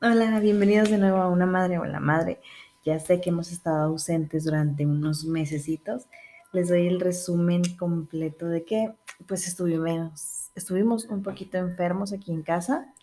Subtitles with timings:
[0.00, 2.40] Hola, bienvenidos de nuevo a Una Madre o la Madre.
[2.84, 6.06] Ya sé que hemos estado ausentes durante unos mesecitos.
[6.52, 8.94] Les doy el resumen completo de que
[9.26, 12.94] pues estuvimos, estuvimos un poquito enfermos aquí en casa.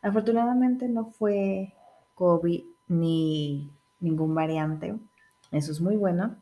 [0.00, 1.74] Afortunadamente no fue
[2.14, 3.70] COVID ni
[4.00, 4.94] ningún variante.
[5.52, 6.36] Eso es muy bueno.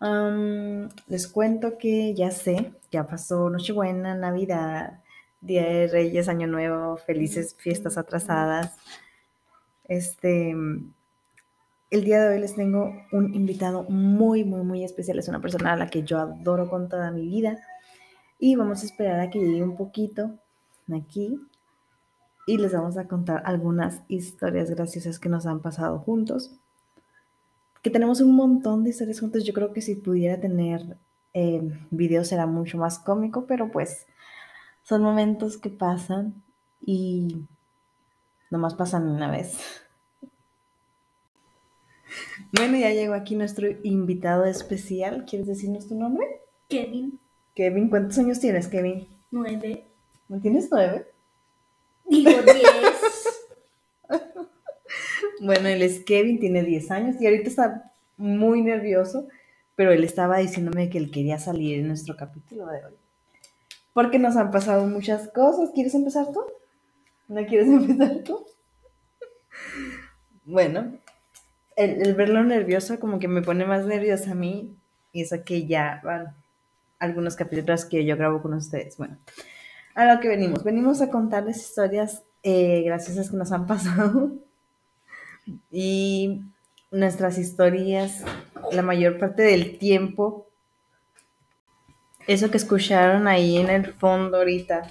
[0.00, 5.00] Um, les cuento que ya sé, ya pasó Nochebuena, Navidad,
[5.40, 8.78] Día de Reyes, Año Nuevo, felices fiestas atrasadas.
[9.92, 10.52] Este,
[11.90, 15.18] el día de hoy les tengo un invitado muy, muy, muy especial.
[15.18, 17.58] Es una persona a la que yo adoro con toda mi vida.
[18.38, 20.30] Y vamos a esperar a que llegue un poquito
[20.90, 21.38] aquí
[22.46, 26.52] y les vamos a contar algunas historias graciosas que nos han pasado juntos.
[27.82, 29.44] Que tenemos un montón de historias juntos.
[29.44, 30.96] Yo creo que si pudiera tener
[31.34, 34.06] eh, videos será mucho más cómico, pero pues
[34.84, 36.42] son momentos que pasan
[36.80, 37.44] y
[38.50, 39.81] nomás pasan una vez.
[42.52, 45.24] Bueno, ya llegó aquí nuestro invitado especial.
[45.28, 46.26] ¿Quieres decirnos tu nombre?
[46.68, 47.18] Kevin,
[47.54, 49.08] Kevin, ¿cuántos años tienes, Kevin?
[49.30, 49.86] nueve.
[50.28, 51.06] ¿No tienes nueve?
[52.06, 53.28] Digo diez.
[55.40, 59.26] Bueno, él es Kevin, tiene 10 años y ahorita está muy nervioso,
[59.74, 62.94] pero él estaba diciéndome que él quería salir en nuestro capítulo de hoy.
[63.92, 65.70] Porque nos han pasado muchas cosas.
[65.74, 66.42] ¿Quieres empezar tú?
[67.26, 68.46] ¿No quieres empezar tú?
[70.44, 70.98] Bueno,
[71.76, 74.74] el, verlo nervioso como que me pone más nerviosa a mí
[75.12, 76.34] y eso que ya van
[76.98, 78.96] algunos capítulos que yo grabo con ustedes.
[78.96, 79.18] Bueno,
[79.94, 80.62] a lo que venimos.
[80.64, 84.32] Venimos a contarles historias eh, graciosas que nos han pasado
[85.70, 86.42] y
[86.90, 88.22] nuestras historias,
[88.70, 90.46] la mayor parte del tiempo,
[92.26, 94.88] eso que escucharon ahí en el fondo ahorita,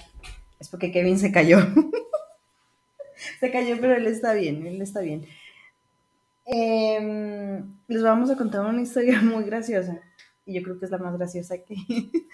[0.60, 1.58] es porque Kevin se cayó.
[3.40, 5.26] se cayó, pero él está bien, él está bien.
[6.54, 9.98] Eh, les vamos a contar una historia muy graciosa,
[10.44, 11.76] y yo creo que es la más graciosa que,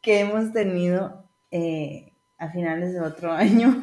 [0.00, 3.78] que hemos tenido eh, a finales de otro año.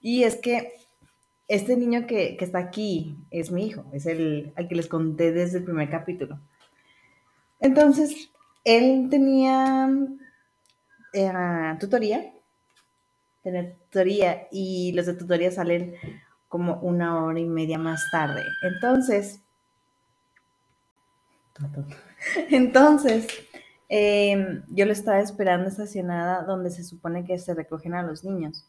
[0.00, 0.72] y es que
[1.46, 5.32] este niño que, que, está aquí es mi hijo, es el al que les conté
[5.32, 6.40] desde el primer capítulo.
[7.60, 8.30] Entonces,
[8.64, 9.90] él tenía
[11.78, 12.32] tutoría,
[13.42, 15.94] tenía tutoría y los de tutoría salen
[16.48, 18.44] como una hora y media más tarde.
[18.62, 19.40] Entonces,
[22.50, 23.26] entonces,
[23.88, 28.66] eh, yo lo estaba esperando estacionada donde se supone que se recogen a los niños.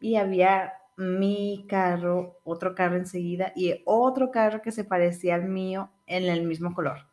[0.00, 5.90] Y había mi carro, otro carro enseguida y otro carro que se parecía al mío
[6.06, 7.06] en el mismo color.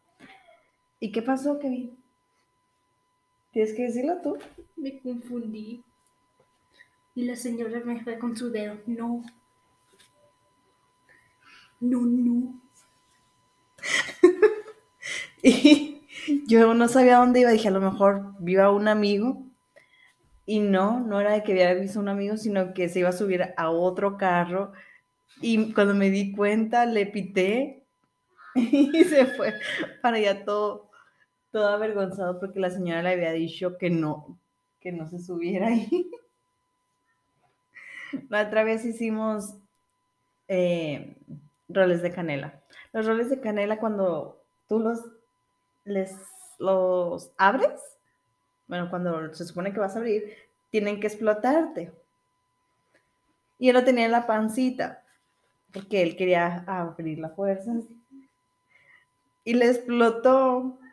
[1.00, 1.98] ¿Y qué pasó, Kevin?
[3.52, 4.38] ¿Tienes que decirlo tú?
[4.76, 5.84] Me confundí.
[7.16, 8.78] Y la señora me fue con su dedo.
[8.86, 9.24] No.
[11.80, 12.62] No, no.
[15.44, 16.02] y
[16.48, 17.52] yo no sabía dónde iba.
[17.52, 19.44] Dije, a lo mejor viva un amigo.
[20.46, 23.14] Y no, no era de que había visto un amigo, sino que se iba a
[23.14, 24.74] subir a otro carro.
[25.42, 27.84] Y cuando me di cuenta, le pité
[28.56, 29.54] y se fue
[30.02, 30.90] para allá todo,
[31.52, 34.40] todo avergonzado porque la señora le había dicho que no,
[34.82, 36.10] que no se subiera ahí.
[38.30, 39.56] La otra vez hicimos
[40.48, 41.16] eh,
[41.70, 42.62] roles de canela.
[42.92, 45.00] Los roles de canela cuando tú los,
[45.86, 46.16] les,
[46.58, 47.80] los abres,
[48.68, 50.36] bueno, cuando se supone que vas a abrir,
[50.70, 51.92] tienen que explotarte.
[53.58, 55.04] Y él lo tenía en la pancita,
[55.74, 57.74] porque él quería abrir la fuerza.
[59.44, 60.80] Y le explotó.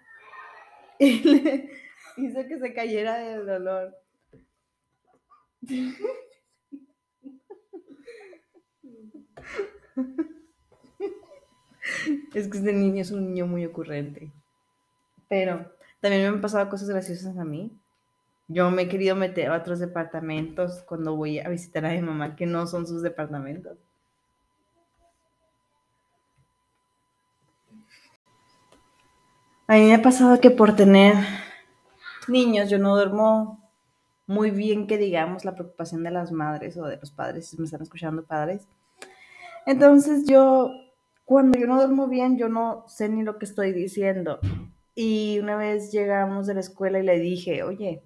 [0.98, 1.70] Y le
[2.16, 3.94] hizo que se cayera del dolor.
[12.34, 14.32] Es que este niño es un niño muy ocurrente.
[15.28, 17.72] Pero también me han pasado cosas graciosas a mí.
[18.48, 22.36] Yo me he querido meter a otros departamentos cuando voy a visitar a mi mamá,
[22.36, 23.76] que no son sus departamentos.
[29.68, 31.14] A mí me ha pasado que por tener
[32.28, 33.68] niños yo no duermo
[34.28, 37.64] muy bien, que digamos, la preocupación de las madres o de los padres, si me
[37.64, 38.68] están escuchando padres.
[39.66, 40.70] Entonces yo,
[41.26, 44.38] cuando yo no duermo bien, yo no sé ni lo que estoy diciendo.
[44.94, 48.00] Y una vez llegamos de la escuela y le dije, oye,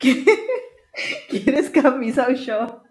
[1.28, 2.86] ¿quieres camisa o short?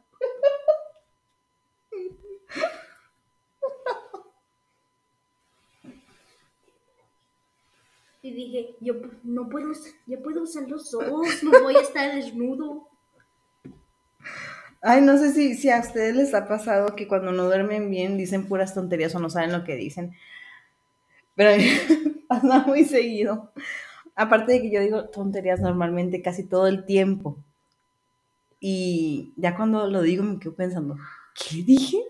[8.21, 9.71] Y dije, yo no puedo,
[10.05, 12.89] ya puedo usar los dos, no voy a estar desnudo.
[14.81, 18.17] Ay, no sé si, si a ustedes les ha pasado que cuando no duermen bien
[18.17, 20.15] dicen puras tonterías o no saben lo que dicen.
[21.35, 21.51] Pero
[22.27, 23.51] pasa muy seguido.
[24.15, 27.37] Aparte de que yo digo tonterías normalmente casi todo el tiempo.
[28.59, 30.97] Y ya cuando lo digo me quedo pensando,
[31.35, 32.01] ¿qué dije?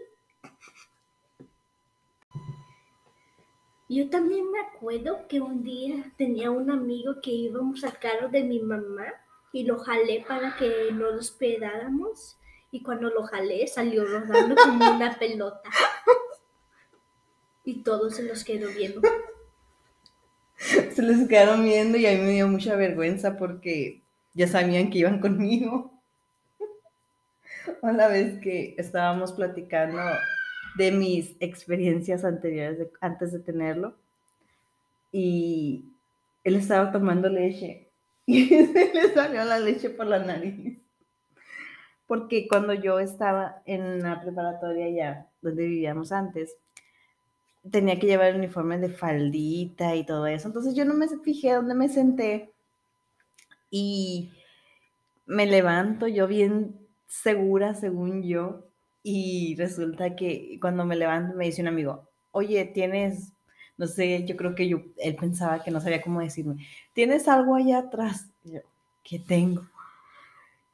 [3.87, 8.43] Yo también me acuerdo que un día tenía un amigo que íbamos al carro de
[8.43, 9.05] mi mamá
[9.53, 12.37] y lo jalé para que no lo esperáramos
[12.75, 15.69] y cuando lo jalé salió rodando como una pelota.
[17.63, 19.01] Y todos se los quedó viendo.
[20.57, 24.01] Se les quedaron viendo y a mí me dio mucha vergüenza porque
[24.33, 25.93] ya sabían que iban conmigo.
[27.81, 30.01] Una vez que estábamos platicando
[30.77, 33.95] de mis experiencias anteriores antes de tenerlo
[35.13, 35.85] y
[36.43, 37.87] él estaba tomando leche
[38.25, 40.84] y se le salió la leche por la nariz.
[42.07, 46.55] Porque cuando yo estaba en la preparatoria ya, donde vivíamos antes,
[47.71, 50.47] tenía que llevar el uniforme de faldita y todo eso.
[50.47, 52.51] Entonces yo no me fijé dónde me senté
[53.71, 54.31] y
[55.25, 56.75] me levanto yo bien
[57.07, 58.67] segura, según yo,
[59.03, 63.31] y resulta que cuando me levanto me dice un amigo, oye, tienes,
[63.77, 67.55] no sé, yo creo que yo, él pensaba que no sabía cómo decirme, ¿tienes algo
[67.55, 68.27] allá atrás?
[68.43, 68.59] Y yo,
[69.03, 69.63] ¿qué tengo?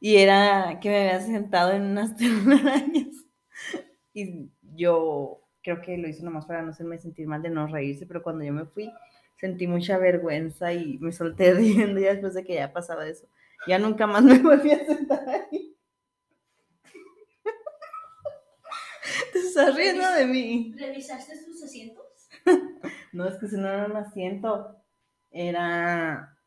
[0.01, 3.15] Y era que me había sentado en unas telarañas.
[4.13, 8.07] Y yo creo que lo hice nomás para no hacerme sentir mal de no reírse,
[8.07, 8.92] pero cuando yo me fui
[9.38, 13.27] sentí mucha vergüenza y me solté riendo ya después de que ya pasaba eso.
[13.68, 15.77] Ya nunca más me volví a sentar ahí.
[19.33, 20.74] Te estás riendo de mí.
[20.77, 22.06] ¿Revisaste sus asientos?
[23.13, 24.77] No, es que si no era un asiento,
[25.30, 26.38] era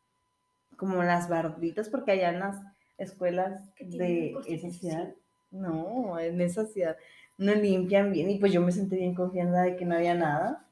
[0.76, 5.14] como las barbitas, porque allá en las escuelas de esa ciudad,
[5.50, 6.96] no, en esa ciudad
[7.38, 10.66] no limpian bien y pues yo me sentí bien confiada de que no había nada.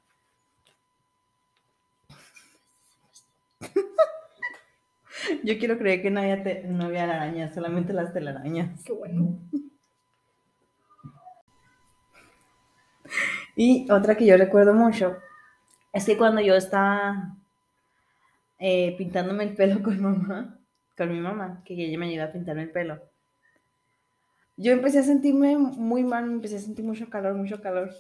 [5.44, 8.82] Yo quiero creer que no había, te, no había arañas, solamente las telarañas.
[8.84, 9.38] Qué bueno.
[13.54, 15.16] Y otra que yo recuerdo mucho
[15.92, 17.36] es que cuando yo estaba
[18.58, 20.58] eh, pintándome el pelo con mamá,
[20.97, 23.00] con mi mamá, que ella me ayudó a pintarme el pelo,
[24.56, 27.91] yo empecé a sentirme muy mal, me empecé a sentir mucho calor, mucho calor.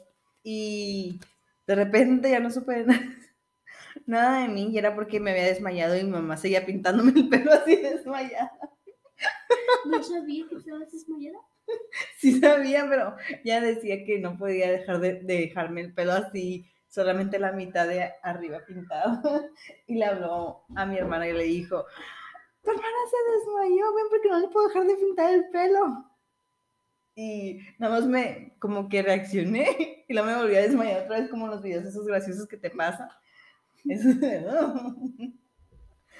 [0.42, 1.18] Y
[1.66, 3.00] de repente ya no supe nada,
[4.06, 7.28] nada de mí y era porque me había desmayado y mi mamá seguía pintándome el
[7.28, 8.52] pelo así desmayada.
[9.84, 11.38] ¿No sabía que estabas desmayada?
[12.18, 16.66] Sí sabía, pero ya decía que no podía dejar de, de dejarme el pelo así,
[16.88, 19.22] solamente la mitad de arriba pintado.
[19.86, 21.86] Y le habló a mi hermana y le dijo,
[22.62, 26.12] tu hermana se desmayó, ven porque no le puedo dejar de pintar el pelo.
[27.14, 31.28] Y nada más me, como que reaccioné y luego me volví a desmayar otra vez
[31.28, 33.08] como los videos esos graciosos que te pasan.
[33.84, 34.44] Eso de,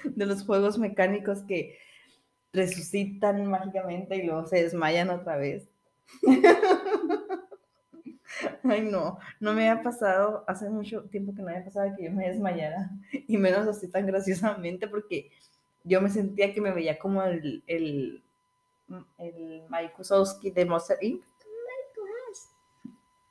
[0.03, 1.77] de los juegos mecánicos que
[2.51, 5.67] resucitan mágicamente y luego se desmayan otra vez.
[8.63, 12.11] Ay, no, no me había pasado, hace mucho tiempo que no había pasado que yo
[12.11, 15.31] me desmayara, y menos así tan graciosamente, porque
[15.83, 18.23] yo me sentía que me veía como el, el,
[19.17, 21.23] el Mike Wazowski de Monster Inc.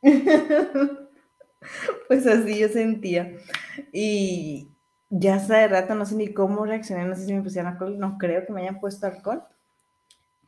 [2.08, 3.36] pues así yo sentía.
[3.92, 4.68] Y
[5.10, 8.18] ya hace rato no sé ni cómo reaccioné, no sé si me pusieron alcohol, no
[8.18, 9.42] creo que me hayan puesto alcohol.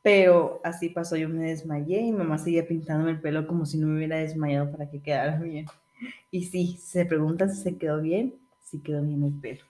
[0.02, 3.86] Pero así pasó, yo me desmayé y mamá seguía pintándome el pelo como si no
[3.86, 5.66] me hubiera desmayado para que quedara bien.
[6.30, 9.64] Y sí, se preguntan si se quedó bien, sí quedó bien el pelo.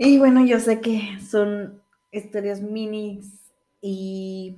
[0.00, 3.50] Y bueno, yo sé que son historias minis
[3.80, 4.56] y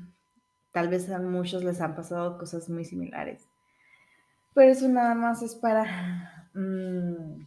[0.71, 3.49] tal vez a muchos les han pasado cosas muy similares.
[4.53, 7.47] Pero eso nada más es para mmm,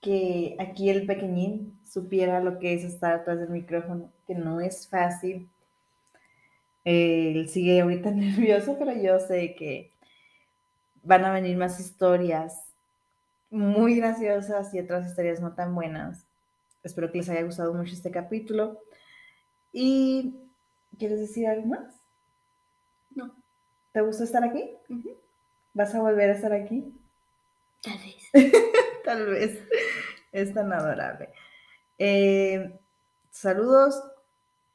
[0.00, 4.86] que aquí el pequeñín supiera lo que es estar atrás del micrófono, que no es
[4.88, 5.48] fácil.
[6.84, 9.90] Él sigue ahorita nervioso, pero yo sé que
[11.02, 12.72] van a venir más historias
[13.50, 16.29] muy graciosas y otras historias no tan buenas.
[16.82, 18.80] Espero que les haya gustado mucho este capítulo.
[19.72, 20.34] ¿Y
[20.98, 22.00] quieres decir algo más?
[23.14, 23.34] No.
[23.92, 24.70] ¿Te gusta estar aquí?
[24.88, 25.16] Uh -huh.
[25.74, 26.92] ¿Vas a volver a estar aquí?
[27.82, 28.52] Tal vez.
[29.04, 29.62] Tal vez.
[30.32, 31.30] Es tan adorable.
[31.98, 32.78] Eh,
[33.30, 34.02] saludos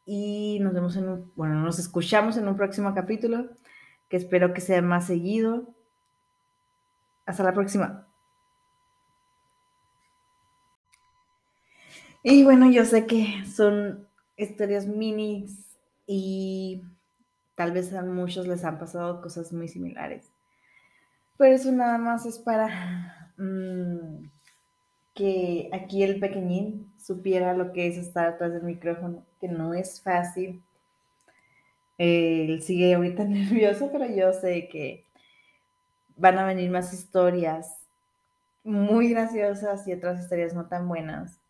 [0.06, 3.50] y nos vemos en un, bueno, nos escuchamos en un próximo capítulo
[4.10, 5.68] que espero que sea más seguido.
[7.26, 8.05] Hasta la próxima.
[12.28, 15.78] Y bueno, yo sé que son historias minis
[16.08, 16.82] y
[17.54, 20.32] tal vez a muchos les han pasado cosas muy similares.
[21.38, 24.28] Pero eso nada más es para mm,
[25.14, 30.02] que aquí el pequeñín supiera lo que es estar atrás del micrófono, que no es
[30.02, 30.64] fácil.
[32.00, 35.06] Él sigue ahorita nervioso, pero yo sé que
[36.18, 37.86] van a venir más historias
[38.64, 41.45] muy graciosas y otras historias no tan buenas.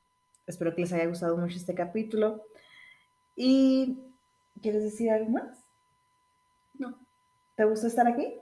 [0.47, 2.43] Espero que les haya gustado mucho este capítulo.
[3.35, 3.99] ¿Y
[4.61, 5.65] quieres decir algo más?
[6.77, 6.97] No.
[7.55, 8.33] ¿Te gusta estar aquí?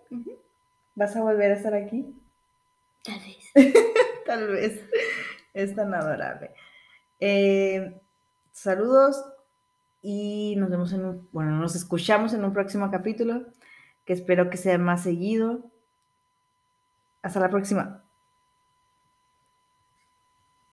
[0.95, 2.15] ¿Vas a volver a estar aquí?
[3.03, 3.73] Tal vez.
[4.25, 4.81] Tal vez.
[5.53, 6.51] Es tan adorable.
[7.19, 8.01] Eh,
[8.51, 9.23] saludos
[10.01, 13.45] y nos vemos en un, bueno, nos escuchamos en un próximo capítulo
[14.05, 15.71] que espero que sea más seguido.
[17.21, 18.02] Hasta la próxima.